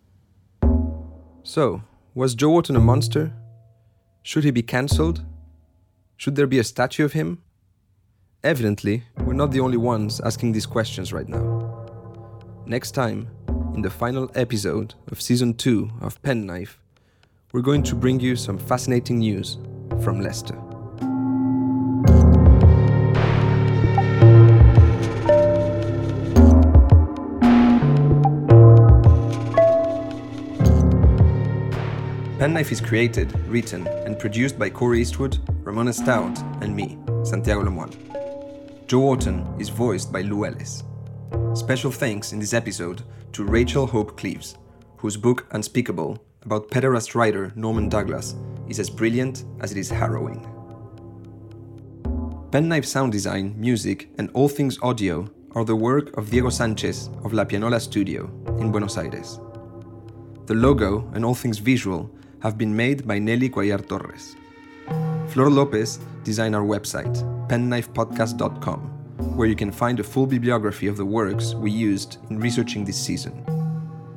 [1.44, 1.82] So,
[2.14, 3.34] was Joe Orton a monster?
[4.24, 5.24] Should he be cancelled?
[6.18, 7.42] Should there be a statue of him?
[8.44, 11.86] Evidently, we're not the only ones asking these questions right now.
[12.66, 13.28] Next time,
[13.74, 16.81] in the final episode of season 2 of Penknife,
[17.52, 19.58] we're going to bring you some fascinating news
[20.02, 20.56] from Leicester.
[32.40, 37.94] Penknife is created, written, and produced by Corey Eastwood, Ramona Stout, and me, Santiago Lemoine.
[38.88, 40.84] Joe Orton is voiced by Lou Ellis.
[41.54, 44.58] Special thanks in this episode to Rachel Hope Cleves,
[44.98, 48.36] whose book Unspeakable about pederast writer Norman Douglas
[48.68, 50.48] is as brilliant as it is harrowing.
[52.52, 57.34] Penknife sound design, music, and all things audio are the work of Diego Sanchez of
[57.34, 58.26] La Pianola Studio
[58.60, 59.40] in Buenos Aires.
[60.48, 62.10] The logo and all things visual
[62.42, 64.36] have been made by Nelly Cuellar Torres.
[65.30, 67.16] Flor Lopez designed our website,
[67.48, 68.80] penknifepodcast.com,
[69.38, 73.00] where you can find a full bibliography of the works we used in researching this
[73.00, 73.61] season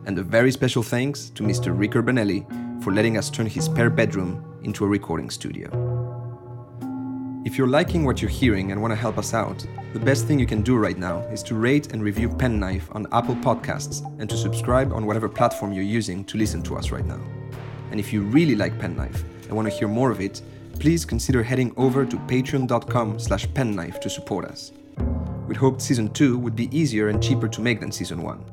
[0.07, 1.77] and a very special thanks to Mr.
[1.77, 2.45] Rick Urbanelli
[2.83, 5.71] for letting us turn his spare bedroom into a recording studio.
[7.45, 10.39] If you're liking what you're hearing and want to help us out, the best thing
[10.39, 14.29] you can do right now is to rate and review Penknife on Apple Podcasts and
[14.31, 17.21] to subscribe on whatever platform you're using to listen to us right now.
[17.91, 20.41] And if you really like Penknife and want to hear more of it,
[20.81, 24.73] please consider heading over to patreon.com slash penknife to support us.
[25.47, 28.45] We'd hoped season 2 would be easier and cheaper to make than season 1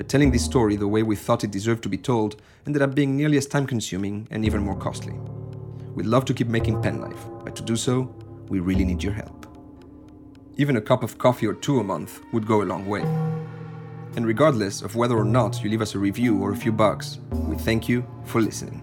[0.00, 2.94] but telling this story the way we thought it deserved to be told ended up
[2.94, 5.12] being nearly as time consuming and even more costly.
[5.94, 8.04] We'd love to keep making Penknife, but to do so,
[8.48, 9.46] we really need your help.
[10.56, 13.02] Even a cup of coffee or two a month would go a long way.
[14.16, 17.18] And regardless of whether or not you leave us a review or a few bucks,
[17.32, 18.80] we thank you for listening.